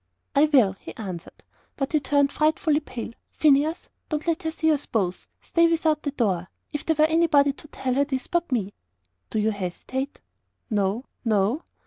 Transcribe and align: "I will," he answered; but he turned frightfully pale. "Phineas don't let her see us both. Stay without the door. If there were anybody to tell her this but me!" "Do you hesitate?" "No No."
"I 0.35 0.45
will," 0.45 0.73
he 0.79 0.95
answered; 0.95 1.43
but 1.77 1.91
he 1.91 1.99
turned 1.99 2.31
frightfully 2.31 2.79
pale. 2.79 3.11
"Phineas 3.33 3.87
don't 4.09 4.25
let 4.25 4.41
her 4.41 4.49
see 4.51 4.71
us 4.71 4.87
both. 4.87 5.27
Stay 5.41 5.67
without 5.67 6.01
the 6.01 6.09
door. 6.09 6.49
If 6.73 6.87
there 6.87 6.95
were 6.95 7.05
anybody 7.05 7.53
to 7.53 7.67
tell 7.67 7.93
her 7.93 8.03
this 8.05 8.25
but 8.25 8.51
me!" 8.51 8.73
"Do 9.29 9.37
you 9.37 9.51
hesitate?" 9.51 10.19
"No 10.71 11.05
No." 11.23 11.61